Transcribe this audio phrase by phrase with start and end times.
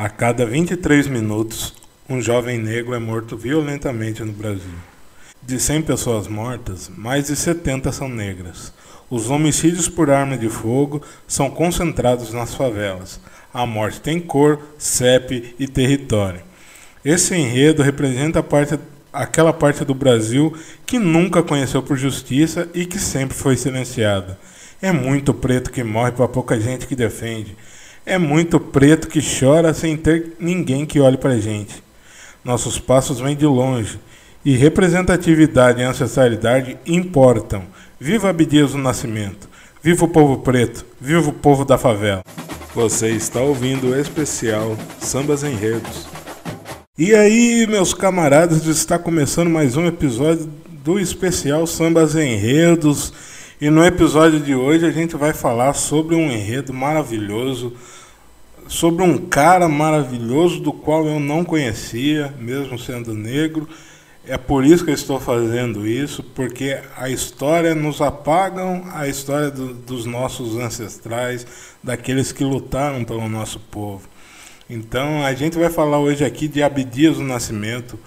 [0.00, 1.74] A cada 23 minutos,
[2.08, 4.70] um jovem negro é morto violentamente no Brasil.
[5.42, 8.72] De 100 pessoas mortas, mais de 70 são negras.
[9.10, 13.20] Os homicídios por arma de fogo são concentrados nas favelas.
[13.52, 16.42] A morte tem cor, CEP e território.
[17.04, 18.78] Esse enredo representa parte,
[19.12, 20.56] aquela parte do Brasil
[20.86, 24.38] que nunca conheceu por justiça e que sempre foi silenciada.
[24.80, 27.56] É muito preto que morre para pouca gente que defende.
[28.10, 31.84] É muito preto que chora sem ter ninguém que olhe para a gente.
[32.42, 34.00] Nossos passos vêm de longe
[34.42, 37.64] e representatividade e ancestralidade importam.
[38.00, 39.46] Viva Abdias do Nascimento!
[39.82, 40.86] Viva o povo preto!
[40.98, 42.22] Viva o povo da favela!
[42.74, 46.08] Você está ouvindo o especial Sambas Enredos.
[46.96, 50.48] E aí, meus camaradas, está começando mais um episódio
[50.82, 53.12] do especial Sambas Enredos.
[53.60, 57.74] E no episódio de hoje a gente vai falar sobre um enredo maravilhoso
[58.68, 63.66] sobre um cara maravilhoso do qual eu não conhecia, mesmo sendo negro.
[64.26, 69.50] É por isso que eu estou fazendo isso, porque a história nos apagam a história
[69.50, 71.46] do, dos nossos ancestrais,
[71.82, 74.06] daqueles que lutaram pelo nosso povo.
[74.68, 77.98] Então a gente vai falar hoje aqui de Abdias do Nascimento,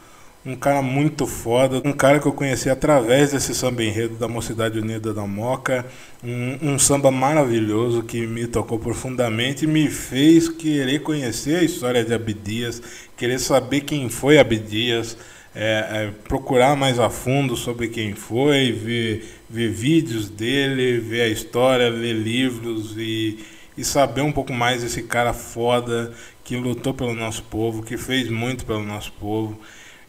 [0.43, 4.79] um cara muito foda, um cara que eu conheci através desse samba enredo da Mocidade
[4.79, 5.85] Unida da Moca,
[6.23, 12.03] um, um, samba maravilhoso que me tocou profundamente e me fez querer conhecer a história
[12.03, 12.81] de Abdias,
[13.15, 15.15] querer saber quem foi Abdias,
[15.53, 21.27] é, é, procurar mais a fundo sobre quem foi, ver, ver vídeos dele, ver a
[21.27, 23.37] história, ler livros e,
[23.77, 26.11] e saber um pouco mais desse cara foda
[26.43, 29.59] que lutou pelo nosso povo, que fez muito pelo nosso povo.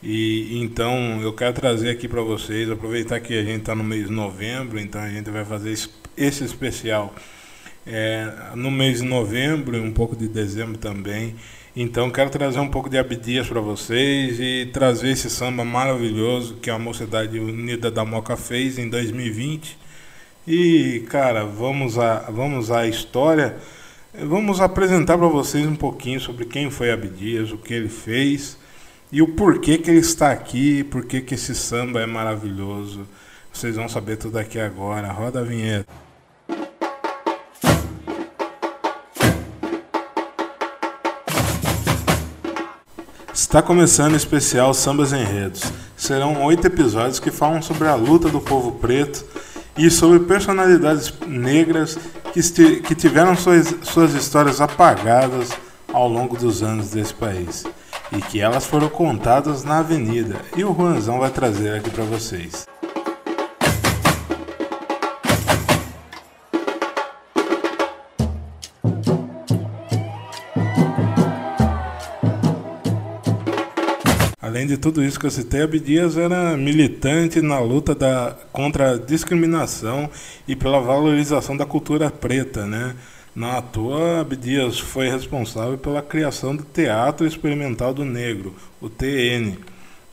[0.02, 4.08] E então eu quero trazer aqui para vocês, aproveitar que a gente está no mês
[4.08, 5.72] de novembro, então a gente vai fazer
[6.16, 7.14] esse especial
[7.86, 11.36] é, no mês de novembro e um pouco de dezembro também.
[11.74, 16.68] Então quero trazer um pouco de Abdias para vocês e trazer esse samba maravilhoso que
[16.68, 19.78] a Mocidade Unida da Moca fez em 2020.
[20.48, 23.56] E cara, vamos a vamos à história.
[24.12, 28.58] Vamos apresentar para vocês um pouquinho sobre quem foi Abdias, o que ele fez
[29.12, 33.06] e o porquê que ele está aqui, porquê que esse samba é maravilhoso.
[33.52, 35.12] Vocês vão saber tudo aqui agora.
[35.12, 35.86] Roda a vinheta.
[43.34, 45.70] Está começando o especial Sambas Enredos.
[45.94, 49.26] Serão oito episódios que falam sobre a luta do povo preto
[49.76, 51.98] e sobre personalidades negras
[52.32, 55.50] que, que tiveram suas, suas histórias apagadas
[55.92, 57.66] ao longo dos anos desse país
[58.16, 62.66] e que elas foram contadas na avenida e o Juanzão vai trazer aqui para vocês.
[74.40, 78.98] Além de tudo isso que eu citei, Abdias era militante na luta da, contra a
[78.98, 80.10] discriminação
[80.46, 82.94] e pela valorização da cultura preta, né?
[83.34, 89.56] Na à toa, Abdias foi responsável pela criação do Teatro Experimental do Negro, o TN,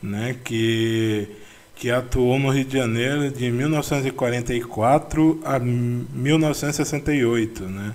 [0.02, 1.28] né, que,
[1.76, 7.64] que atuou no Rio de Janeiro de 1944 a 1968.
[7.64, 7.92] Né.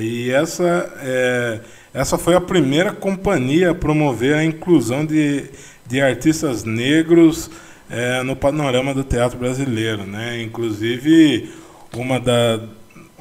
[0.00, 1.60] E essa, é,
[1.92, 5.46] essa foi a primeira companhia a promover a inclusão de,
[5.84, 7.50] de artistas negros
[7.90, 10.06] é, no panorama do teatro brasileiro.
[10.06, 10.42] Né.
[10.42, 11.52] Inclusive,
[11.96, 12.60] uma da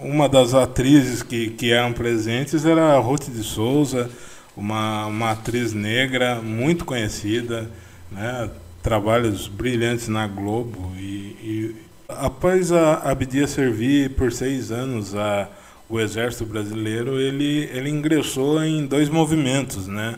[0.02, 4.10] uma das atrizes que, que eram presentes era a Ruth de Souza,
[4.58, 7.70] uma, uma atriz negra muito conhecida,
[8.12, 8.50] né?
[8.82, 10.92] trabalhos brilhantes na Globo.
[10.98, 11.76] E, e
[12.10, 15.48] após a Abdia servir por seis anos a,
[15.88, 20.16] o Exército Brasileiro, ele, ele ingressou em dois movimentos, né?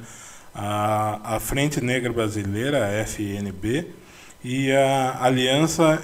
[0.56, 3.88] a, a Frente Negra Brasileira, a FNB,
[4.44, 6.02] e a Aliança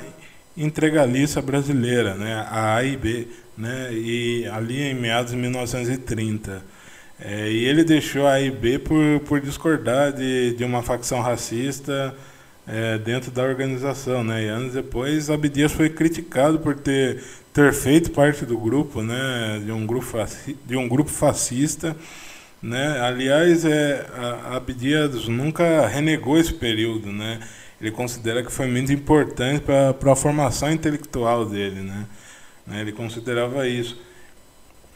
[0.57, 2.45] Integralista Brasileira, né?
[2.49, 3.27] a AIB
[3.59, 3.93] né?
[3.93, 6.63] E ali em meados de 1930.
[7.19, 12.15] É, e ele deixou a AIB por, por discordar de, de uma facção racista
[12.65, 14.45] é, dentro da organização, né?
[14.45, 17.21] E anos depois, Abdias foi criticado por ter,
[17.53, 19.61] ter feito parte do grupo, né?
[19.65, 20.17] De um grupo,
[20.65, 21.95] de um grupo fascista,
[22.61, 23.01] né?
[23.01, 24.05] Aliás, é,
[24.55, 27.39] Abdias nunca renegou esse período, né?
[27.81, 32.05] Ele considera que foi muito importante para a formação intelectual dele, né?
[32.69, 32.81] Né?
[32.81, 33.99] Ele considerava isso.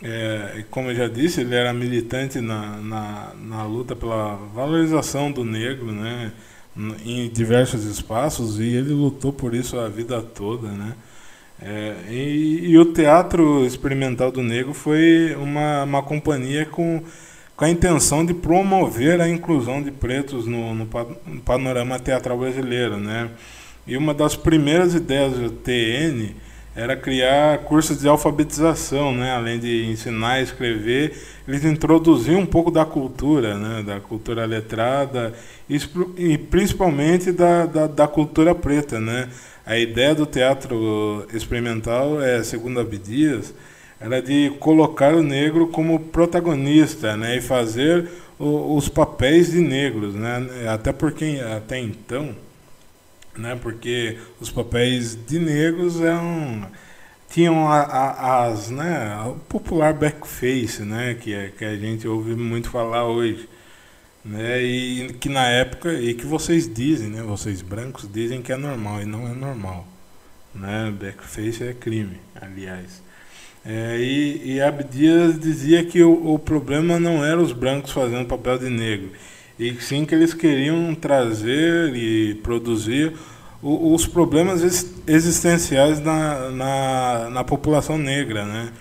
[0.01, 5.45] É, como eu já disse, ele era militante na, na, na, luta pela valorização do
[5.45, 6.33] negro né?
[7.05, 10.67] em diversos espaços e ele lutou por isso a vida toda.
[10.67, 10.93] Né?
[11.61, 17.01] É, e, e, o Teatro Experimental do Negro foi uma, uma companhia com,
[17.55, 20.85] com a intenção de promover a inclusão de pretos no, no
[21.45, 23.29] panorama teatral brasileiro, né?
[23.87, 26.33] E uma das primeiras ideias do TN
[26.75, 29.31] era criar cursos de alfabetização, né?
[29.31, 31.15] Além de ensinar a escrever,
[31.47, 33.83] eles introduziam um pouco da cultura, né?
[33.83, 35.33] Da cultura letrada
[35.69, 39.29] e, principalmente da, da, da cultura preta, né?
[39.65, 43.53] A ideia do teatro experimental é, segundo Abdias,
[44.03, 50.13] era de colocar o negro como protagonista, né, e fazer o, os papéis de negros,
[50.13, 52.35] né, até porque até então,
[53.37, 56.69] né, porque os papéis de negros eram
[57.29, 62.35] tinham a, a, as, né, o popular backface, né, que, é, que a gente ouve
[62.35, 63.49] muito falar hoje,
[64.23, 68.57] né, e que na época e que vocês dizem, né, vocês brancos dizem que é
[68.57, 69.87] normal e não é normal,
[70.53, 73.01] né, backface é crime, aliás.
[73.65, 78.59] É, e, e Abdias dizia que o, o, problema não era os brancos fazendo papel
[78.59, 79.11] de negro,
[79.59, 83.13] e sim que eles queriam trazer e produzir
[83.61, 84.61] os problemas
[85.07, 88.45] existenciais na, na, na, população negra.
[88.45, 88.73] Né?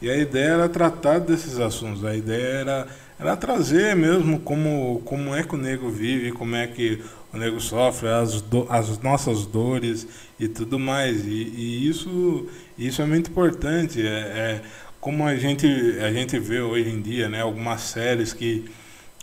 [0.00, 2.86] E a ideia era tratar desses assuntos, a ideia era,
[3.18, 7.02] era trazer mesmo como, como é que o negro vive, como é que
[7.32, 10.06] o negro sofre, as, do, as nossas dores
[10.38, 11.26] e tudo mais.
[11.26, 12.46] E, e isso,
[12.78, 14.00] isso é muito importante.
[14.00, 14.62] É, é,
[15.00, 15.66] como a gente,
[16.00, 18.70] a gente vê hoje em dia, né, algumas séries que,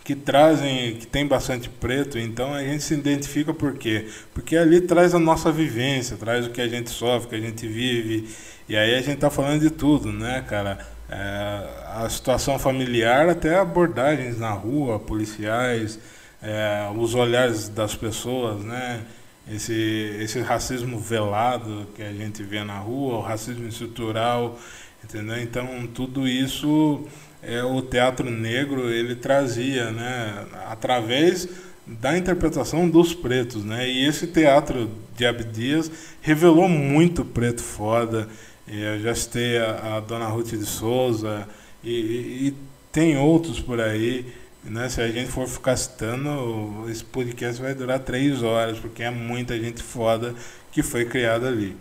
[0.05, 4.07] que trazem, que tem bastante preto, então a gente se identifica por quê?
[4.35, 7.49] Porque ali traz a nossa vivência, traz o que a gente sofre, o que a
[7.49, 8.29] gente vive.
[8.69, 10.77] E aí a gente está falando de tudo, né, cara?
[11.09, 11.69] É,
[12.03, 15.97] a situação familiar, até abordagens na rua, policiais,
[16.39, 19.03] é, os olhares das pessoas, né?
[19.51, 19.73] Esse,
[20.19, 24.59] esse racismo velado que a gente vê na rua, o racismo estrutural,
[25.03, 25.41] entendeu?
[25.41, 27.07] Então tudo isso
[27.47, 30.45] é o teatro negro ele trazia, né?
[30.68, 31.47] Através
[31.88, 33.88] da interpretação dos pretos, né?
[33.88, 38.27] E esse teatro de Abdias revelou muito preto foda.
[38.68, 41.47] Eu já citei a, a Dona Ruth de Souza
[41.83, 42.56] e, e, e
[42.92, 44.25] tem outros por aí.
[44.63, 44.89] Né?
[44.89, 49.59] Se a gente for ficar citando, esse podcast vai durar três horas, porque é muita
[49.59, 50.33] gente foda
[50.71, 51.77] que foi criada ali.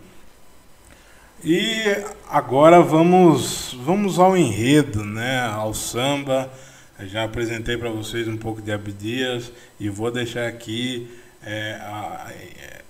[1.47, 1.83] E
[2.27, 5.41] agora vamos, vamos ao enredo, né?
[5.41, 6.51] ao samba.
[6.97, 11.07] Eu já apresentei para vocês um pouco de Abdias e vou deixar aqui,
[11.45, 12.31] é, a,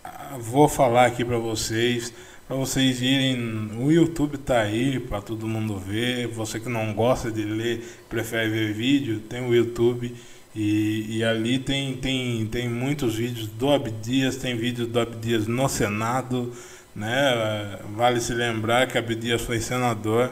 [0.06, 2.14] a, vou falar aqui para vocês
[2.48, 3.72] para vocês irem.
[3.78, 6.28] O YouTube tá aí para todo mundo ver.
[6.28, 10.16] Você que não gosta de ler, prefere ver vídeo, tem o YouTube.
[10.56, 15.68] E, e ali tem, tem, tem muitos vídeos do Abdias, tem vídeos do Abdias no
[15.68, 16.54] Senado.
[16.96, 17.80] Né?
[17.96, 20.32] Vale se lembrar que Abdias foi senador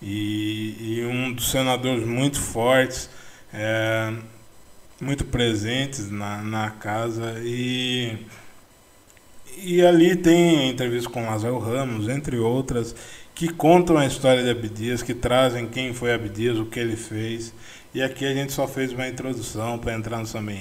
[0.00, 3.10] e, e um dos senadores muito fortes,
[3.52, 4.12] é,
[5.00, 7.40] muito presentes na, na casa.
[7.42, 8.18] E
[9.58, 12.94] e ali tem entrevista com Lázaro Ramos, entre outras,
[13.34, 17.52] que contam a história de Abdias, que trazem quem foi Abdias, o que ele fez.
[17.94, 20.52] E aqui a gente só fez uma introdução para entrar no samba.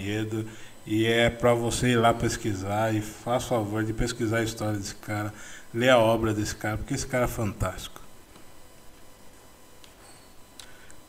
[0.85, 4.95] E é para você ir lá pesquisar e faz favor de pesquisar a história desse
[4.95, 5.33] cara,
[5.74, 8.01] ler a obra desse cara, porque esse cara é fantástico.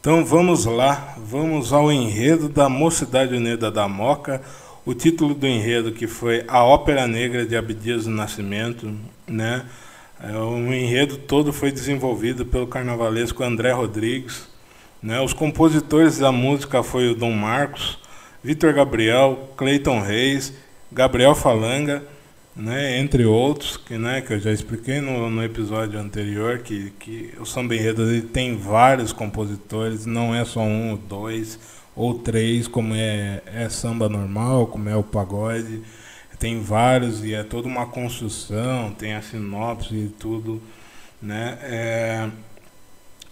[0.00, 4.42] Então vamos lá, vamos ao enredo da Mocidade Unida da Moca,
[4.84, 8.94] o título do enredo que foi A Ópera Negra de Abdias do Nascimento,
[9.26, 9.64] né?
[10.22, 14.46] É, o enredo todo foi desenvolvido pelo carnavalesco André Rodrigues,
[15.02, 15.20] né?
[15.20, 17.98] Os compositores da música foi o Dom Marcos,
[18.44, 20.52] Vitor Gabriel, Cleiton Reis,
[20.92, 22.02] Gabriel Falanga,
[22.54, 27.32] né, entre outros, que, né, que eu já expliquei no, no episódio anterior, que, que
[27.40, 31.58] o samba enredo ele tem vários compositores, não é só um dois,
[31.96, 35.80] ou três, como é, é samba normal, como é o pagode.
[36.38, 40.60] Tem vários e é toda uma construção, tem a sinopse e tudo.
[41.22, 41.58] Né?
[41.62, 42.28] É,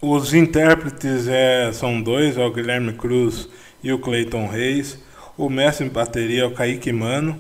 [0.01, 3.47] os intérpretes é, são dois, é o Guilherme Cruz
[3.83, 4.99] e o Cleiton Reis.
[5.37, 7.39] O mestre em bateria é o Kaique Mano.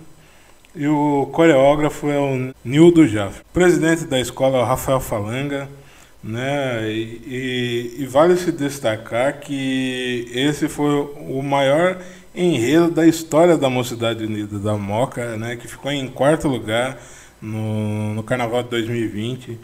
[0.74, 3.40] E o coreógrafo é o Nildo Jaff.
[3.40, 5.68] O presidente da escola é o Rafael Falanga.
[6.24, 6.88] Né?
[6.90, 11.98] E, e, e, vale se destacar que esse foi o maior
[12.32, 15.56] enredo da história da Mocidade Unida da Moca, né?
[15.56, 16.96] que ficou em quarto lugar
[17.40, 19.58] no, no Carnaval de 2020,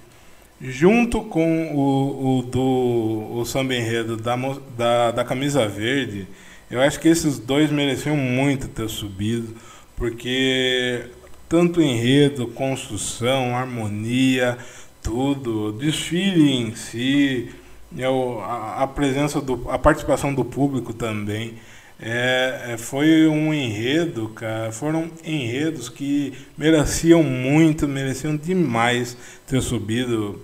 [0.60, 4.36] junto com o, o do o samba enredo da,
[4.76, 6.26] da, da Camisa Verde.
[6.70, 9.54] Eu acho que esses dois mereciam muito ter subido,
[9.96, 11.06] porque
[11.48, 14.58] tanto enredo, construção, harmonia,
[15.02, 17.50] tudo, desfile em si,
[17.96, 21.54] Eu, a, a, presença do, a participação do público também.
[22.00, 24.70] É, é, foi um enredo, cara.
[24.70, 30.40] Foram enredos que mereciam muito, mereciam demais ter subido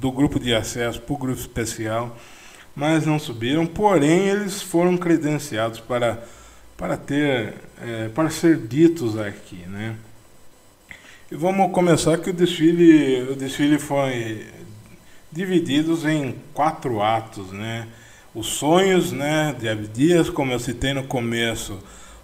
[0.00, 2.16] do grupo de acesso para o grupo especial,
[2.78, 3.66] mas não subiram.
[3.66, 6.22] Porém, eles foram credenciados para,
[6.76, 9.96] para ter, é, para ser ditos aqui, né?
[11.30, 14.46] E vamos começar que o desfile, o desfile foi
[15.30, 17.88] divididos em quatro atos, né?
[18.32, 21.78] Os sonhos, né, de Abdias, como eu citei no começo,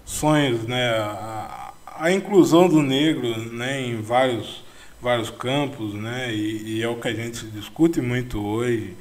[0.05, 4.63] sonhos, né, a, a inclusão do negro, né, em vários
[5.01, 8.95] vários campos, né, e, e, é o que a gente discute muito hoje,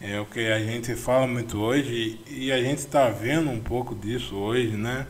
[0.00, 3.94] é o que a gente fala muito hoje e, a gente está vendo um pouco
[3.94, 5.06] disso hoje, né?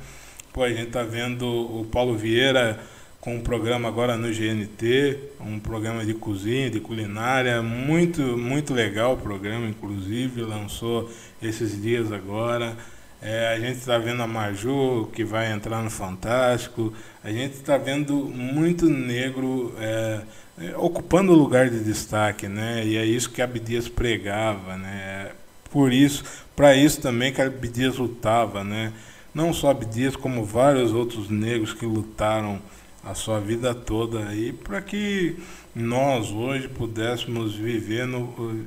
[0.52, 2.78] Pô, a gente está vendo o Paulo Vieira
[3.20, 9.14] com um programa agora no GNT, um programa de cozinha, de culinária, muito, muito legal
[9.14, 11.10] o programa, inclusive, lançou
[11.42, 12.76] esses dias agora.
[13.20, 16.92] É, a gente está vendo a Maju, que vai entrar no Fantástico,
[17.24, 20.20] a gente está vendo muito negro é,
[20.58, 22.84] é, ocupando o lugar de destaque, né?
[22.84, 25.30] E é isso que Abdias pregava, né?
[25.70, 28.92] Por isso, para isso também que Abdias lutava, né?
[29.34, 32.60] Não só Abdias, como vários outros negros que lutaram
[33.06, 35.36] a sua vida toda aí para que
[35.74, 38.64] nós hoje pudéssemos viver no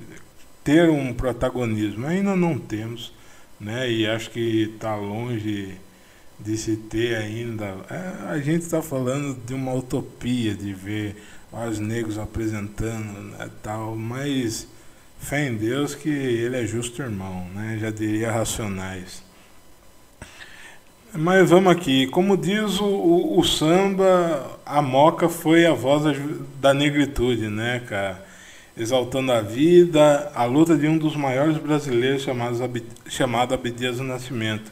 [0.63, 3.11] ter um protagonismo ainda não temos
[3.59, 3.91] né?
[3.91, 5.75] E acho que está longe
[6.39, 7.75] de se ter ainda.
[7.89, 11.15] É, a gente está falando de uma utopia de ver
[11.51, 14.67] os negros apresentando né, tal mas
[15.19, 17.77] fé em Deus que ele é justo irmão né?
[17.81, 19.23] Já diria racionais.
[21.11, 26.13] Mas vamos aqui, como diz o, o, o, samba, a moca foi a voz da,
[26.61, 28.28] da negritude, né, cara?
[28.79, 32.25] Exaltando a vida, a luta de um dos maiores brasileiros
[33.09, 34.71] chamado Abdias do Nascimento.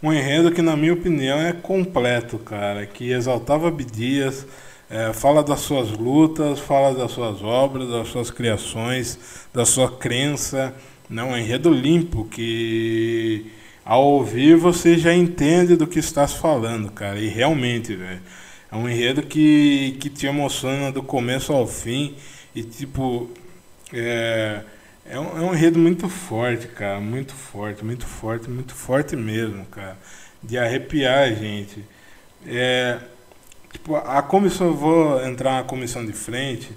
[0.00, 4.46] Um enredo que, na minha opinião, é completo, cara, que exaltava Abdias,
[4.88, 9.18] é, fala das suas lutas, fala das suas obras, das suas criações,
[9.52, 10.72] da sua crença.
[11.08, 13.50] Não, um enredo limpo que
[13.84, 17.18] ao ouvir você já entende do que está se falando, cara.
[17.18, 18.20] E realmente, velho,
[18.70, 22.14] é um enredo que, que te emociona do começo ao fim.
[22.54, 23.28] E tipo,
[23.92, 24.62] é,
[25.06, 27.00] é, um, é um enredo muito forte, cara.
[27.00, 29.96] Muito forte, muito forte, muito forte mesmo, cara.
[30.42, 31.84] De arrepiar a gente.
[32.46, 32.98] É,
[33.72, 36.70] tipo, a comissão, eu vou entrar na comissão de frente.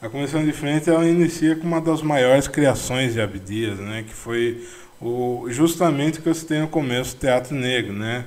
[0.00, 4.04] A comissão de frente ela inicia com uma das maiores criações de Abdias, né?
[4.06, 4.66] Que foi
[5.00, 8.24] o, justamente que eu citei no começo, Teatro Negro, né?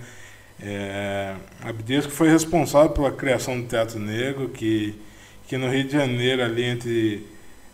[0.61, 4.95] É, Abdias que foi responsável pela criação do Teatro Negro, que,
[5.47, 7.25] que no Rio de Janeiro, ali entre,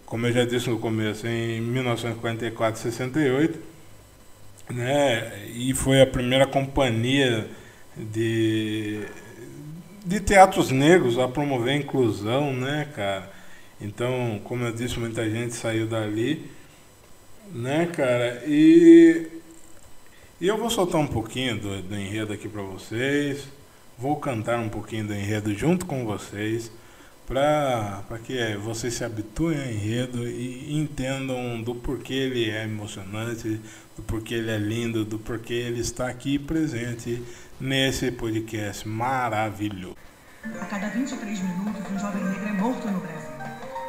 [0.09, 3.59] como eu já disse no começo, em 1944 e 68,
[4.71, 5.47] né?
[5.53, 7.47] E foi a primeira companhia
[7.95, 9.05] de,
[10.03, 13.31] de teatros negros a promover a inclusão, né, cara?
[13.79, 16.49] Então, como eu disse, muita gente saiu dali.
[17.53, 18.43] Né, cara?
[18.47, 19.27] E,
[20.41, 23.47] e eu vou soltar um pouquinho do, do enredo aqui para vocês.
[23.95, 26.71] Vou cantar um pouquinho do enredo junto com vocês
[27.29, 33.61] para que vocês se habituem ao enredo e entendam do porquê ele é emocionante,
[33.95, 37.23] do porquê ele é lindo, do porquê ele está aqui presente
[37.61, 39.95] nesse podcast maravilhoso.
[40.59, 43.29] A cada 23 minutos, um jovem negro é morto no Brasil.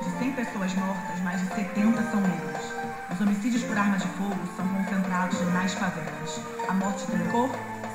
[0.02, 2.64] De 100 pessoas mortas, mais de 70 são negros.
[3.10, 6.40] Os homicídios por arma de fogo são concentrados nas favelas.
[6.68, 7.50] A morte tem cor,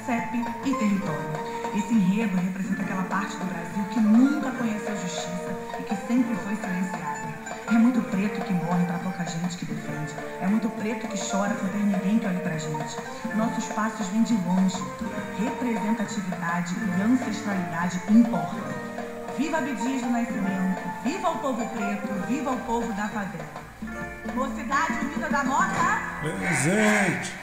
[0.07, 1.64] CEP e território.
[1.75, 6.55] Esse enredo representa aquela parte do Brasil que nunca conheceu justiça e que sempre foi
[6.55, 7.35] silenciada.
[7.67, 10.13] É muito preto que morre para pouca gente que defende.
[10.39, 12.95] É muito preto que chora sem ter ninguém que olhe pra gente.
[13.35, 14.81] Nossos passos vêm de longe.
[15.37, 18.63] Representatividade e ancestralidade importam.
[19.37, 23.65] Viva Abdias do Nascimento, viva o povo preto, viva o povo da favela.
[24.33, 26.01] Mocidade Unida da Mota.
[26.21, 27.33] Presente.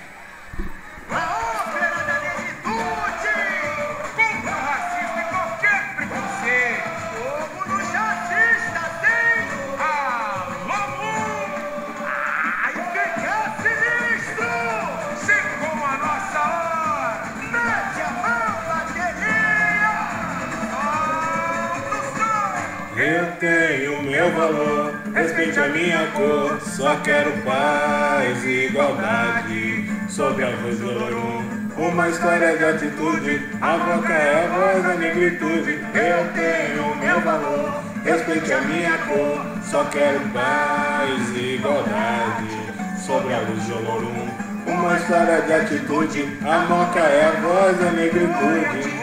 [24.43, 24.95] Valor.
[25.15, 29.89] Respeite a minha cor, só quero paz e igualdade.
[30.09, 31.45] Sob a voz do Lorum,
[31.77, 33.49] uma história de atitude.
[33.61, 35.81] A boca é a voz da negritude.
[35.95, 42.63] Eu tenho meu valor, respeite a minha cor, só quero paz e igualdade.
[42.99, 44.29] sobre a luz de Olorum.
[44.65, 49.03] Uma história de atitude, a moca é a voz da negritude.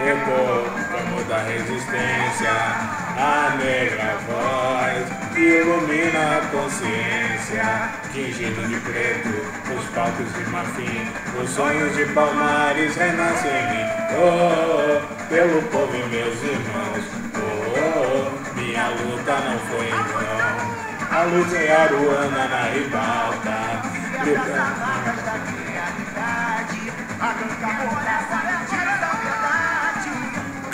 [0.00, 0.86] Eco,
[1.28, 9.28] da resistência, a negra voz que ilumina a consciência, tingindo de preto
[9.74, 11.08] os palcos de marfim,
[11.42, 13.84] os sonhos de palmares renascem em mim.
[14.18, 17.04] Oh, oh, pelo povo e meus irmãos,
[17.34, 17.40] oh,
[17.80, 20.76] oh, minha luta não foi em vão.
[21.10, 23.80] A luz é aruana na ribalta,
[24.22, 24.66] gritando.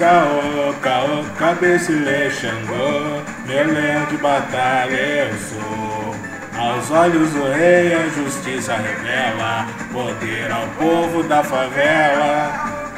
[0.02, 6.14] Caô, caô, cabecilê, Xangô, meu leão de batalha eu sou.
[6.60, 12.50] Aos olhos do rei a justiça revela, poder ao povo da favela.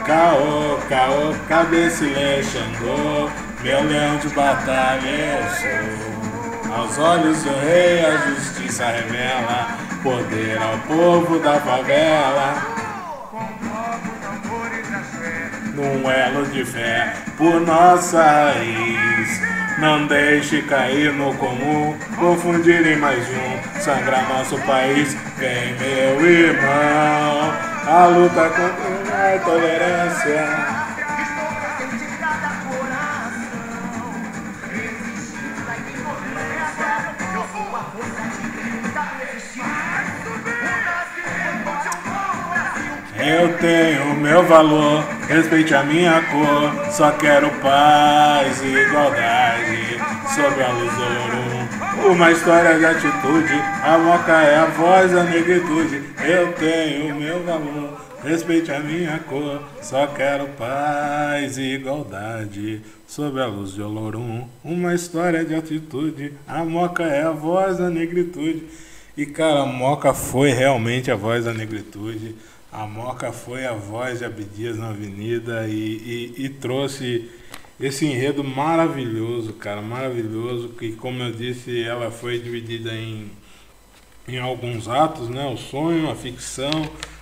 [0.07, 3.31] Caô, caô, cabecilê, Xangô,
[3.63, 6.75] meu leão de batalha eu sou.
[6.75, 12.84] Aos olhos do rei a justiça revela, poder ao povo da favela
[15.75, 19.55] num elo de fé por nossa raiz.
[19.79, 25.17] Não deixe cair no comum, confundir em mais um, sangrar nosso país.
[25.37, 27.53] Vem, meu irmão,
[27.87, 30.74] a luta contra a intolerância.
[43.27, 46.93] Eu tenho meu valor, respeite a minha cor.
[46.93, 49.99] Só quero paz e igualdade
[50.35, 52.13] sobre a luz ouro.
[52.13, 56.03] Uma história de atitude, a moca é a voz da negritude.
[56.23, 59.63] Eu tenho meu valor, respeite a minha cor.
[59.81, 64.47] Só quero paz e igualdade sob a luz de Olorum.
[64.63, 68.65] Uma história de atitude, a moca é a voz da negritude.
[69.17, 72.35] E cara, a moca foi realmente a voz da negritude.
[72.75, 77.31] A Moca foi a voz de Abdias na Avenida e, e, e, trouxe
[77.79, 83.31] esse enredo maravilhoso, cara, maravilhoso, que como eu disse, ela foi dividida em,
[84.27, 85.47] em alguns atos, né?
[85.47, 86.73] O sonho, a ficção,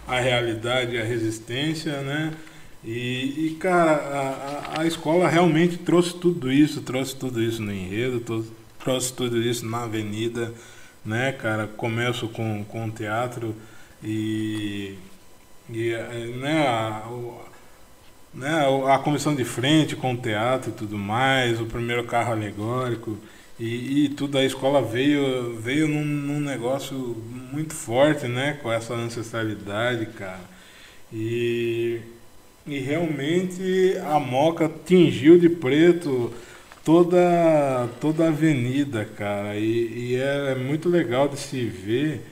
[0.09, 2.33] a realidade a resistência, né?
[2.83, 8.47] E, e cara, a, a, escola realmente trouxe tudo isso, trouxe tudo isso no enredo,
[8.83, 10.55] trouxe tudo isso na avenida,
[11.05, 11.67] né, cara?
[11.67, 13.55] Começo com, com o teatro
[14.03, 14.97] e
[15.71, 17.09] e eh, né, a,
[18.35, 23.19] né, a comissão de frente com o teatro e tudo mais, o primeiro carro alegórico
[23.59, 26.97] e, e tudo a escola veio veio num, num, negócio
[27.53, 30.41] muito forte, né, com essa ancestralidade, cara.
[31.13, 32.01] E,
[32.67, 36.33] e realmente a Moca tingiu de preto
[36.85, 39.57] toda toda a avenida, cara.
[39.57, 42.23] E, e é, é muito legal de se ver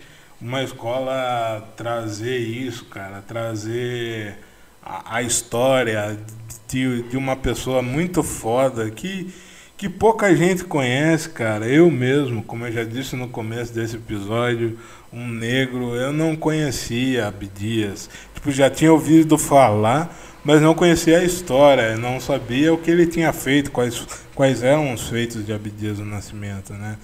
[0.41, 4.39] uma escola trazer isso, cara, trazer
[4.83, 6.19] a, a história
[6.67, 9.33] de, de uma pessoa muito foda que,
[9.77, 11.67] que pouca gente conhece, cara.
[11.67, 14.79] Eu mesmo, como eu já disse no começo desse episódio,
[15.13, 18.09] um negro, eu não conhecia Abdias.
[18.35, 23.07] Tipo, já tinha ouvido falar, mas não conhecia a história, não sabia o que ele
[23.07, 26.97] tinha feito, quais, quais eram os feitos de Abdias do Nascimento, né?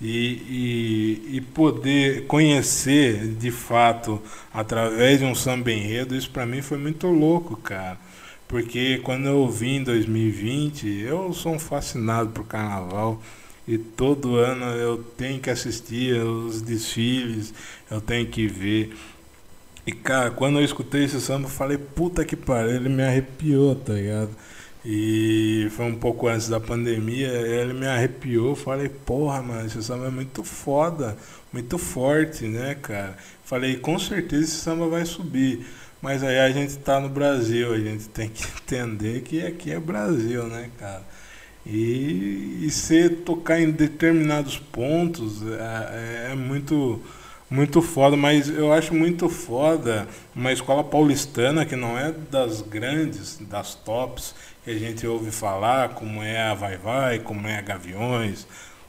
[0.00, 4.20] E, e, e, poder conhecer de fato
[4.52, 7.98] através de um samba enredo, isso para mim foi muito louco, cara.
[8.48, 13.22] Porque quando eu vim em 2020, eu sou um fascinado por carnaval
[13.66, 17.54] e todo ano eu tenho que assistir os desfiles,
[17.90, 18.92] eu tenho que ver.
[19.86, 23.74] E cara, quando eu escutei esse samba, eu falei, puta que pariu, ele me arrepiou,
[23.74, 24.30] tá ligado?
[24.84, 30.06] E foi um pouco antes da pandemia, ele me arrepiou, falei, porra, mano, esse samba
[30.06, 31.16] é muito foda,
[31.52, 33.16] muito forte, né, cara?
[33.44, 35.66] Falei, com certeza esse samba vai subir.
[36.00, 39.78] Mas aí a gente tá no Brasil, a gente tem que entender que aqui é
[39.80, 41.02] Brasil, né, cara?
[41.64, 47.00] E, e se tocar em determinados pontos é, é muito
[47.52, 53.36] muito foda, mas eu acho muito foda uma escola paulistana que não é das grandes,
[53.38, 54.34] das tops,
[54.64, 58.46] que a gente ouve falar, como é a Vai Vai, como é a Gaviões,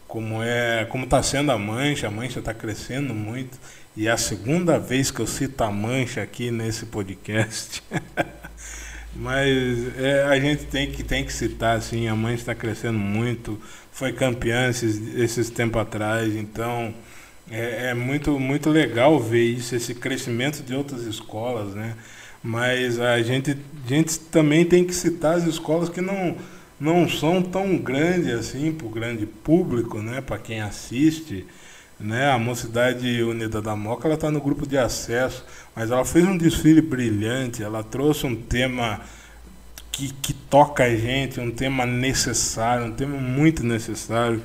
[0.08, 3.60] como é como está sendo a Mancha, a Mancha está crescendo muito.
[3.98, 7.84] E é a segunda vez que eu cito a Mancha aqui nesse podcast.
[9.14, 13.62] Mas é, a gente tem que, tem que citar, assim, a Mancha está crescendo muito,
[13.92, 16.94] foi campeã esses, esses tempos atrás, então
[17.50, 21.96] é, é, muito, muito legal ver isso, esse crescimento de outras escolas, né?
[22.44, 26.36] Mas a gente, a gente também tem que citar as escolas que não,
[26.80, 30.22] não são tão grandes assim para o grande público, né?
[30.22, 31.46] Para quem assiste,
[32.00, 32.32] né?
[32.32, 36.38] A Mocidade Unida da Moca, ela está no grupo de acesso, mas ela fez um
[36.38, 39.02] desfile brilhante, ela trouxe um tema
[39.92, 44.42] que, que toca a gente, um tema necessário, um tema muito necessário.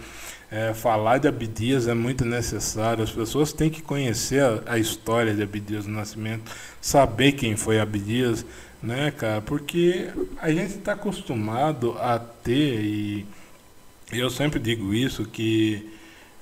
[0.51, 3.05] É, falar de Abdias é muito necessário.
[3.05, 7.79] As pessoas têm que conhecer a, a história de Abdias do Nascimento, saber quem foi
[7.79, 8.47] Abdias,
[8.83, 9.43] né, cara?
[9.43, 10.09] Porque
[10.41, 13.27] a gente está acostumado a ter, e
[14.11, 15.93] eu sempre digo isso, que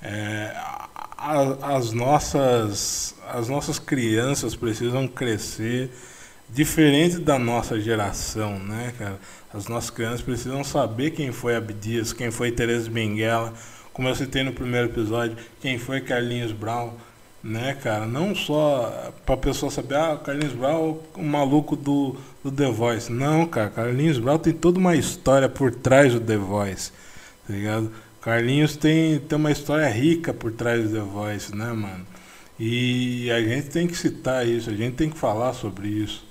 [0.00, 5.90] é, a, as, nossas, as nossas crianças precisam crescer
[6.48, 9.18] diferente da nossa geração, né, cara?
[9.52, 13.52] As nossas crianças precisam saber quem foi Abdias, quem foi Teresa Benguela,
[13.96, 16.92] como eu citei no primeiro episódio, quem foi Carlinhos Brown,
[17.42, 18.04] né, cara?
[18.04, 22.70] Não só para a pessoa saber, ah, Carlinhos Brown é o maluco do, do The
[22.70, 23.10] Voice.
[23.10, 26.92] Não, cara, Carlinhos Brown tem toda uma história por trás do The Voice,
[27.48, 27.90] tá ligado?
[28.20, 32.06] Carlinhos tem, tem uma história rica por trás do The Voice, né, mano?
[32.60, 36.22] E a gente tem que citar isso, a gente tem que falar sobre isso,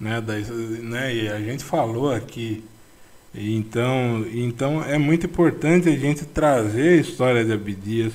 [0.00, 0.22] né?
[0.22, 1.14] Da, né?
[1.14, 2.64] E a gente falou aqui
[3.34, 8.12] então, então é muito importante a gente trazer a história de Abdias,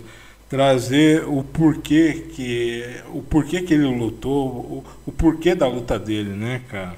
[0.50, 6.32] trazer o porquê que o porquê que ele lutou, o, o porquê da luta dele,
[6.32, 6.96] né, cara?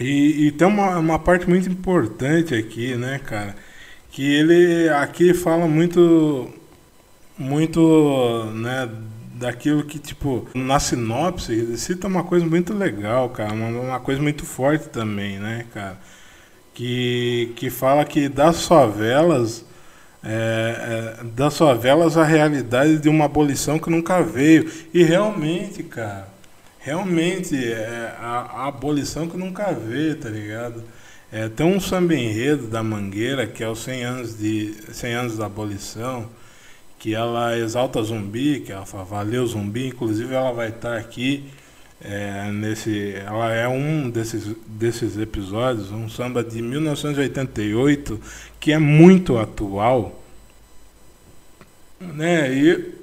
[0.00, 3.56] E, e tem uma, uma parte muito importante aqui, né, cara?
[4.10, 6.52] Que ele aqui fala muito
[7.38, 8.88] muito, né,
[9.34, 14.20] daquilo que, tipo, na sinopse, ele cita uma coisa muito legal, cara, uma, uma coisa
[14.20, 15.98] muito forte também, né, cara?
[16.78, 19.64] Que, que fala que das favelas,
[20.22, 24.70] é, é, das favelas a realidade de uma abolição que nunca veio.
[24.94, 26.28] E realmente, cara,
[26.78, 30.84] realmente é a, a abolição que nunca veio, tá ligado?
[31.32, 35.36] É, tem um samba enredo da Mangueira, que é os 100 anos, de, 100 anos
[35.36, 36.28] da abolição,
[36.96, 41.44] que ela exalta zumbi, que ela fala, valeu zumbi, inclusive ela vai estar aqui
[42.00, 48.20] é, nesse, ela é um desses, desses episódios, um samba de 1988
[48.60, 50.22] que é muito atual,
[52.00, 52.52] né?
[52.52, 52.94] E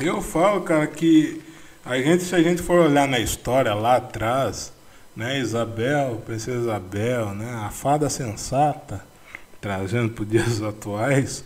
[0.00, 1.40] eu falo, cara, que
[1.84, 4.72] a gente, se a gente for olhar na história lá atrás,
[5.14, 9.04] né, Isabel, Princesa Isabel, né, a fada sensata,
[9.60, 11.44] trazendo para os dias atuais,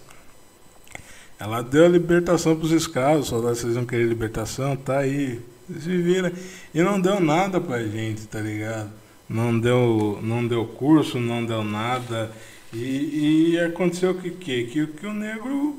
[1.38, 5.96] ela deu a libertação para os escravos, os soldados vão querer libertação, tá aí se
[5.96, 6.32] vira.
[6.72, 8.90] E não deu nada pra gente, tá ligado?
[9.28, 12.30] Não deu, não deu curso, não deu nada.
[12.72, 14.64] E, e aconteceu o que, que?
[14.64, 15.78] Que, que o negro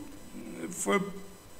[0.70, 1.02] foi,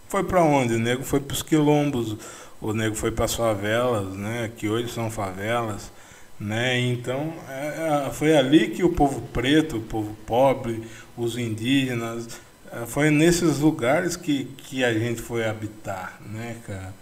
[0.08, 0.76] foi para onde?
[0.76, 2.18] O negro foi para os quilombos,
[2.62, 4.52] o negro foi para as favelas, né?
[4.56, 5.92] Que hoje são favelas.
[6.38, 6.80] Né?
[6.82, 10.84] Então é, é, foi ali que o povo preto, o povo pobre,
[11.16, 12.28] os indígenas,
[12.72, 16.94] é, foi nesses lugares que, que a gente foi habitar, né, cara?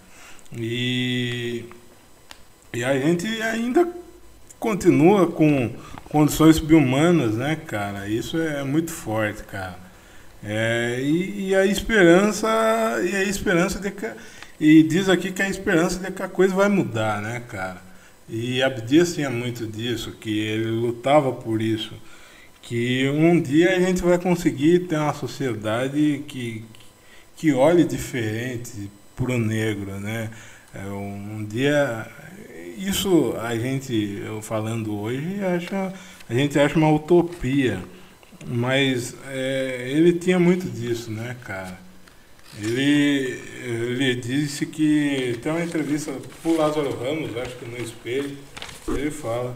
[0.57, 1.65] E,
[2.73, 3.87] e a gente ainda
[4.59, 5.71] continua com
[6.05, 8.07] condições subhumanas, né, cara?
[8.07, 9.79] Isso é muito forte, cara.
[10.43, 12.47] É, e, e, a esperança
[13.03, 14.11] e a esperança de que
[14.59, 17.81] e diz aqui que a esperança de que a coisa vai mudar, né, cara?
[18.29, 21.93] E Abdias tinha muito disso, que ele lutava por isso,
[22.61, 26.63] que um dia a gente vai conseguir ter uma sociedade que
[27.35, 30.29] que olhe diferente para o negro, né?
[30.73, 32.07] É, um dia,
[32.77, 35.93] isso a gente, eu falando hoje, acha,
[36.27, 37.79] a gente acha uma utopia,
[38.47, 41.77] mas é, ele tinha muito disso, né, cara?
[42.59, 48.37] Ele, ele disse que tem uma entrevista pro Lázaro Ramos, acho que no espelho,
[48.87, 49.55] ele fala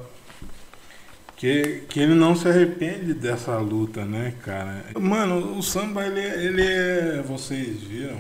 [1.38, 4.84] que, que ele não se arrepende dessa luta, né, cara?
[5.00, 8.18] Mano, o samba, ele, ele é, vocês viram,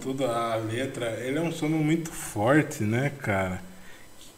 [0.00, 3.62] toda a letra, ele é um samba muito forte, né, cara?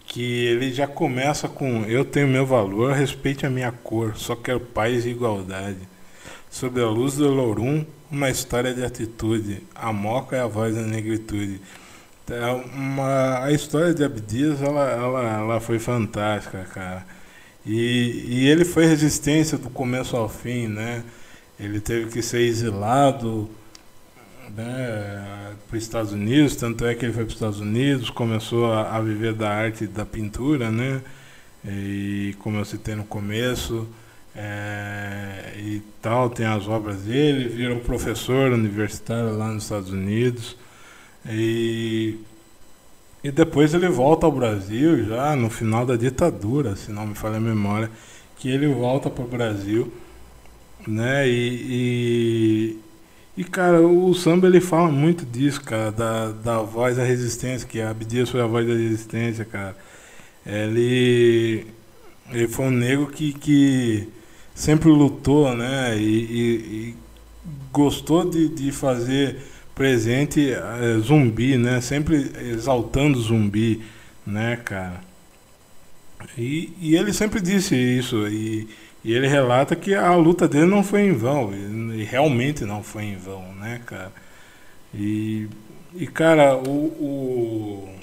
[0.06, 4.60] Que ele já começa com eu tenho meu valor, respeite a minha cor, só quero
[4.60, 5.78] paz e igualdade.
[6.50, 10.82] Sob a luz do Lourum, uma história de atitude, a moca é a voz da
[10.82, 11.60] negritude.
[12.28, 17.06] É uma, a história de Abdias, ela, ela, ela foi fantástica, cara.
[17.64, 21.04] E, e ele foi resistência do começo ao fim, né?
[21.58, 23.50] Ele teve que ser exilado
[24.56, 28.72] né, para os Estados Unidos, tanto é que ele foi para os Estados Unidos, começou
[28.72, 31.00] a, a, viver da arte da pintura, né,
[31.64, 33.86] e como eu citei no começo,
[34.34, 40.56] é, e tal, tem as obras dele, virou professor universitário lá nos Estados Unidos,
[41.28, 42.18] e,
[43.22, 47.36] e depois ele volta ao Brasil já no final da ditadura, se não me falha
[47.36, 47.90] a memória,
[48.38, 49.92] que ele volta para o Brasil,
[50.86, 52.30] né, e, e
[53.40, 57.81] E, cara, o samba ele fala muito disso, cara, da, da voz da resistência, que
[57.81, 59.74] a Abdias foi a voz da resistência, cara.
[60.44, 61.66] Ele,
[62.31, 64.07] ele foi um negro que, que
[64.55, 65.96] sempre lutou, né?
[65.96, 66.40] E, e,
[66.90, 66.96] e
[67.72, 69.38] gostou de, de fazer
[69.74, 71.81] presente é, zumbi, né?
[71.81, 73.81] Sempre exaltando zumbi,
[74.26, 75.00] né, cara?
[76.37, 78.68] E, e ele sempre disse isso, e,
[79.04, 83.04] e, ele relata que a luta dele não foi em vão, e, realmente não foi
[83.04, 84.12] em vão, né, cara?
[84.94, 85.48] E,
[85.94, 88.00] e cara, o, o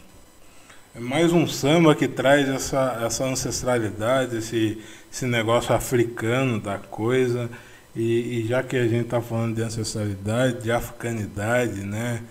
[0.98, 4.82] é mais um samba que traz essa, essa ancestralidade, esse,
[5.14, 7.48] esse negócio africano da coisa.
[7.96, 12.24] E, e já que a gente está falando de ancestralidade, de africanidade, né?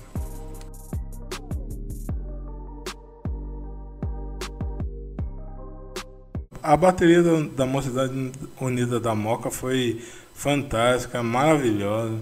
[6.62, 10.02] A bateria da Mocidade Unida da Moca foi
[10.34, 12.18] fantástica, maravilhosa.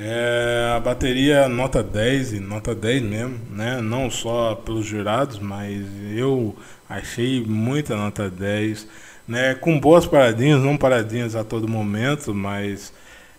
[0.00, 3.80] É, a bateria nota 10, nota 10 mesmo, né?
[3.80, 5.84] Não só pelos jurados, mas
[6.14, 6.54] eu
[6.88, 8.86] achei muita nota 10,
[9.26, 9.56] né?
[9.56, 12.92] Com boas paradinhas, não paradinhas a todo momento, mas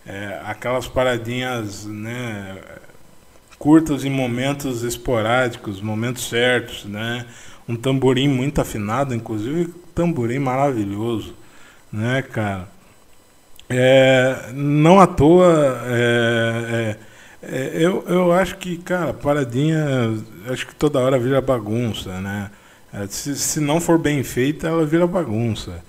[0.05, 2.57] é, aquelas paradinhas, né?
[3.57, 7.25] Curtas em momentos esporádicos, momentos certos, né?
[7.69, 11.33] Um tamborim muito afinado, inclusive tamborim maravilhoso,
[11.91, 12.67] né, cara?
[13.69, 16.95] É, não à toa, é,
[17.43, 19.79] é, é, eu, eu acho que, cara, paradinha,
[20.47, 22.49] acho que toda hora vira bagunça, né?
[22.91, 25.83] É, se, se não for bem feita, ela vira bagunça,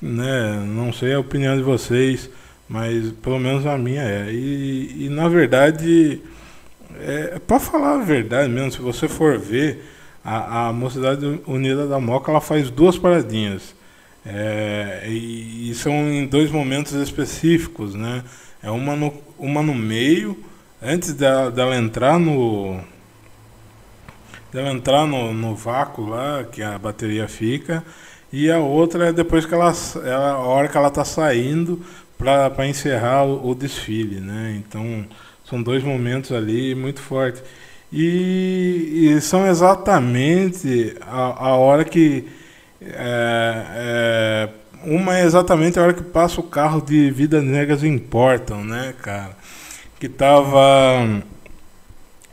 [0.00, 0.64] né?
[0.68, 2.30] Não sei a opinião de vocês,
[2.68, 4.30] mas pelo menos a minha é.
[4.32, 6.22] E, e na verdade,
[7.00, 9.84] é, para falar a verdade mesmo, se você for ver,
[10.24, 13.74] a, a Mocidade Unida da Moca ela faz duas paradinhas.
[14.24, 18.22] É, e, e, são em dois momentos específicos, né?
[18.62, 20.38] É uma no, uma no meio,
[20.82, 22.80] antes dela, dela entrar no.
[24.52, 27.82] dela entrar no, no vácuo lá, que a bateria fica,
[28.32, 29.72] e a outra é depois que ela.
[30.04, 31.82] ela a hora que ela está saindo
[32.18, 34.54] para encerrar o, o desfile, né?
[34.58, 35.06] Então
[35.44, 37.42] são dois momentos ali muito fortes.
[37.92, 42.26] E, e são exatamente a, a hora que.
[42.82, 44.48] É, é,
[44.84, 49.36] uma é exatamente a hora que passa o carro de Vidas Negras Importam, né, cara?
[49.98, 51.22] Que tava.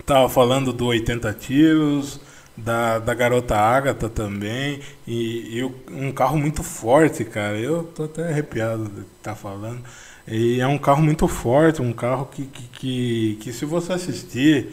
[0.06, 2.22] Tava falando do 80 tiros,
[2.56, 7.58] da, da garota Ágata também, e, e, um carro muito forte, cara.
[7.60, 9.84] Eu tô até arrepiado de estar tá falando.
[10.26, 14.70] E é um carro muito forte, um carro que, que, que, que se você assistir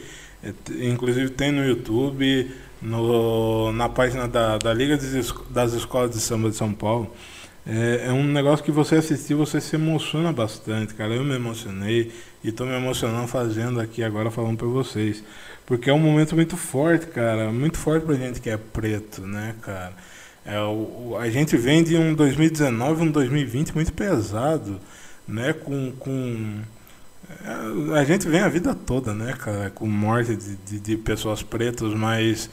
[0.80, 2.50] Inclusive tem no YouTube,
[2.84, 4.98] no, na página da, da Liga
[5.50, 7.10] das Escolas de Samba de São Paulo.
[7.66, 11.14] É, é, um negócio que você assistir, você se emociona bastante, cara.
[11.14, 15.24] Eu me emocionei e estou me emocionando fazendo aqui agora falando para vocês.
[15.64, 17.50] Porque é um momento muito forte, cara.
[17.50, 19.94] Muito forte pra gente que é preto, né, cara?
[20.44, 24.78] É, o, a gente vem de um 2019, um 2020 muito pesado,
[25.26, 25.54] né?
[25.54, 26.60] Com, com
[27.94, 31.94] a gente vem a vida toda, né, cara, com morte de, de, de pessoas pretas,
[31.94, 32.50] mas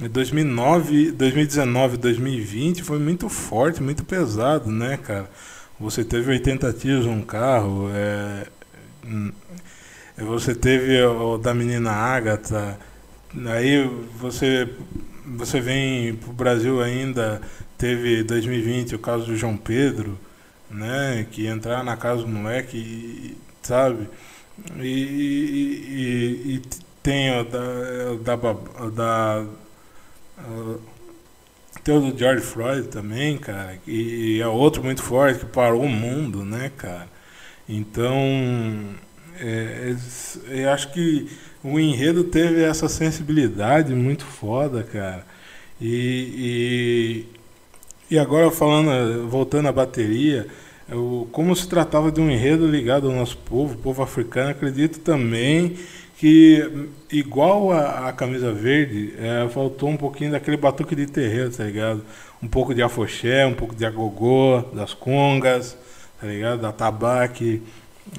[0.00, 5.30] 2009, 2019, 2020 foi muito forte, muito pesado, né, cara?
[5.78, 8.46] Você teve 80 tiros num carro, é,
[9.04, 9.32] hum,
[10.16, 12.78] você teve o da menina Agatha,
[13.46, 13.84] aí
[14.18, 14.68] você,
[15.26, 17.40] você vem pro Brasil ainda,
[17.76, 20.18] teve 2020 o caso do João Pedro,
[20.70, 24.08] né, que entrar na casa do moleque e sabe?
[24.78, 26.62] E, e, e
[27.02, 29.46] tem o da, da, da
[31.84, 35.88] tem o do George Floyd também, cara, e é outro muito forte que parou o
[35.88, 37.08] mundo, né, cara?
[37.68, 38.14] Então,
[39.40, 39.94] é,
[40.48, 41.28] eu acho que
[41.64, 45.26] o enredo teve essa sensibilidade muito foda, cara.
[45.80, 47.26] E,
[48.10, 50.46] E agora falando, voltando à bateria,
[50.88, 55.76] eu, como se tratava de um enredo ligado ao nosso povo, povo africano, acredito também
[56.22, 61.64] que, igual a, a camisa verde, é, faltou um pouquinho daquele batuque de terreiro, tá
[61.64, 62.00] ligado?
[62.40, 65.76] Um pouco de afoxé, um pouco de agogô, das congas,
[66.20, 66.60] tá ligado?
[66.60, 67.60] Da tabaque,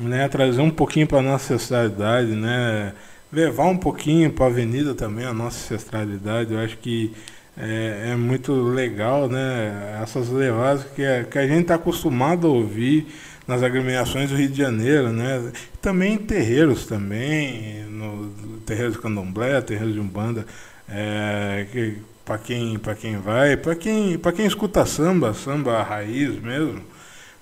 [0.01, 0.27] né?
[0.27, 2.91] Trazer um pouquinho para nossa ancestralidade, né?
[3.31, 6.53] Levar um pouquinho para a avenida também a nossa ancestralidade.
[6.53, 7.13] Eu acho que
[7.57, 9.97] é, é muito legal, né?
[10.03, 13.07] Essas levadas que, é, que a gente está acostumado a ouvir
[13.47, 15.51] nas agremiações do Rio de Janeiro, né?
[15.82, 18.29] Também em terreiros também, no
[18.65, 20.45] terreiros de candomblé, terreiros de umbanda,
[20.88, 26.41] é, que para quem para quem vai, para quem para quem escuta samba, samba raiz
[26.41, 26.82] mesmo,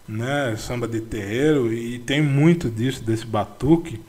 [0.08, 0.56] né?
[0.58, 4.00] Samba de terreiro e tem muito disso desse batuque.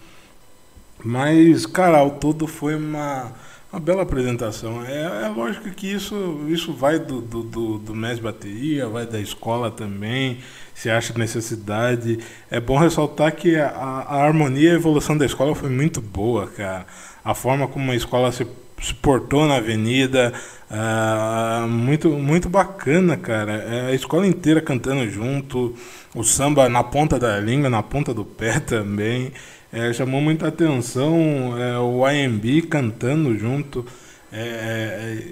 [1.05, 3.33] Mas, cara, ao todo foi uma
[3.73, 4.85] uma bela apresentação.
[4.85, 9.71] É, é lógico que isso, isso vai do, do, do, do bateria, vai da escola
[9.71, 10.39] também,
[10.75, 12.19] se acha necessidade.
[12.51, 16.47] É bom ressaltar que a, a harmonia e a evolução da escola foi muito boa,
[16.49, 16.87] cara.
[17.25, 18.47] A forma como a escola se,
[18.83, 20.35] se portou na avenida,
[20.71, 23.53] uh, muito, muito bacana, cara.
[23.53, 25.75] É a escola inteira cantando junto,
[26.15, 29.33] o samba na ponta da língua, na ponta do pé também.
[29.73, 33.87] É, chamou muita atenção é, o IMB cantando junto,
[34.31, 34.39] é,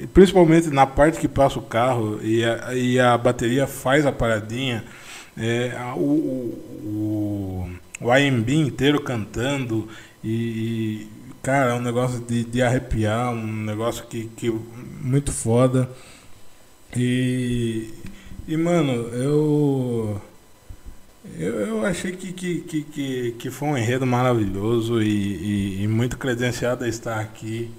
[0.03, 4.13] é, principalmente na parte que passa o carro e a, e a bateria faz a
[4.13, 4.83] paradinha.
[5.37, 9.89] É, o, o, o IMB inteiro cantando
[10.25, 11.09] e, e,
[11.43, 15.89] cara, é um negócio de, de arrepiar, um negócio que, que muito foda.
[16.97, 17.93] E,
[18.49, 20.21] e mano, eu
[21.39, 25.89] eu, eu achei que, que, que, que, que foi um enredo maravilhoso e, e, e,
[25.89, 27.71] muito credenciado a estar aqui.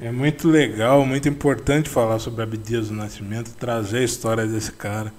[0.00, 5.12] É muito legal, muito importante falar sobre Abdias do Nascimento, trazer a história desse cara.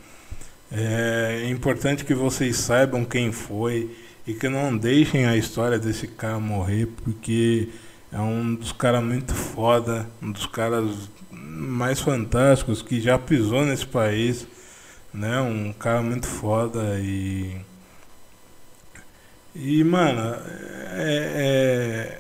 [0.72, 6.40] É importante que vocês saibam quem foi e que não deixem a história desse cara
[6.40, 7.70] morrer, porque
[8.12, 13.86] é um dos caras muito foda, um dos caras mais fantásticos que já pisou nesse
[13.86, 14.48] país
[15.14, 15.40] né?
[15.42, 17.56] Um cara muito foda e.
[19.56, 20.36] E, mano,
[20.94, 22.20] é,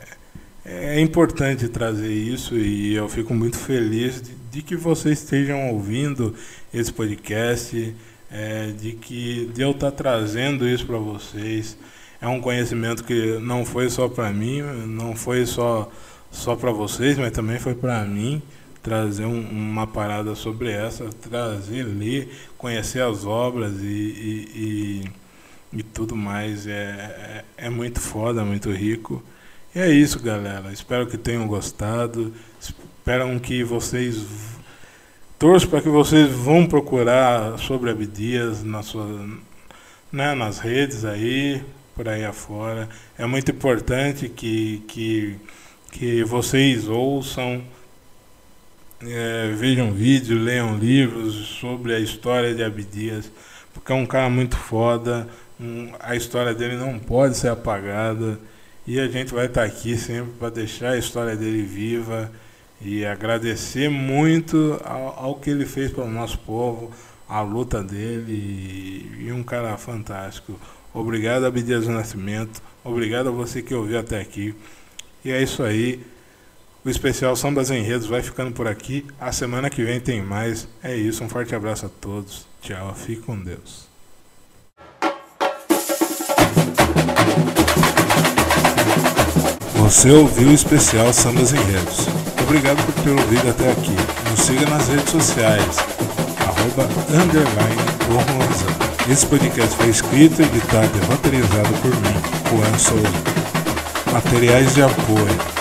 [0.65, 5.69] é, é importante trazer isso e eu fico muito feliz de, de que vocês estejam
[5.71, 6.35] ouvindo
[6.73, 7.95] esse podcast,
[8.31, 11.77] é, de que de eu estar tá trazendo isso para vocês.
[12.21, 15.89] É um conhecimento que não foi só para mim, não foi só,
[16.29, 18.41] só para vocês, mas também foi para mim
[18.81, 25.11] trazer um, uma parada sobre essa, trazer, ler, conhecer as obras e, e, e,
[25.71, 26.67] e tudo mais.
[26.67, 29.23] É, é, é, muito foda, muito rico.
[29.75, 30.71] E é isso, galera.
[30.71, 32.33] Espero que tenham gostado.
[32.59, 34.25] Espero que vocês.
[35.37, 39.07] Torço para que vocês vão procurar sobre Abdias na sua,
[40.11, 41.63] né, nas redes aí,
[41.95, 42.89] por aí afora.
[43.17, 45.37] É muito importante que, que,
[45.91, 47.63] que vocês ouçam
[49.01, 53.31] é, vejam vídeos, leiam livros sobre a história de Abdias,
[53.73, 55.27] porque é um cara muito foda,
[55.99, 58.39] a história dele não pode ser apagada
[58.87, 62.31] e a gente vai estar aqui sempre para deixar a história dele viva
[62.81, 66.91] e agradecer muito ao, ao que ele fez para o nosso povo,
[67.27, 70.59] a luta dele e, e um cara fantástico.
[70.93, 72.61] Obrigado, Abdias do Nascimento.
[72.83, 74.55] Obrigado a você que ouviu até aqui.
[75.23, 76.03] E é isso aí.
[76.83, 79.05] O especial Sambas Enredos vai ficando por aqui.
[79.19, 80.67] A semana que vem tem mais.
[80.81, 82.47] É isso, um forte abraço a todos.
[82.61, 83.88] Tchau, fique com Deus.
[89.75, 92.07] Você ouviu o especial Sambas Enredos.
[92.43, 93.95] Obrigado por ter ouvido até aqui.
[94.29, 95.77] Nos siga nas redes sociais,
[96.39, 97.89] arroba, underline,
[99.11, 102.15] Esse podcast foi escrito, editado e roteirizado por mim,
[102.49, 104.13] Juan Souza.
[104.13, 105.59] Materiais de apoio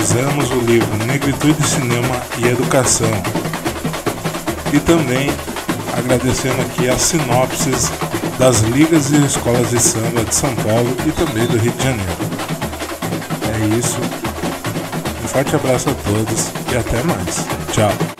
[0.00, 3.10] usamos o livro Negritude, Cinema e Educação.
[4.72, 5.30] E também
[5.96, 7.90] agradecendo aqui as sinopses
[8.38, 12.12] das ligas e escolas de samba de São Paulo e também do Rio de Janeiro.
[13.52, 13.98] É isso.
[15.24, 17.46] Um forte abraço a todos e até mais.
[17.72, 18.17] Tchau.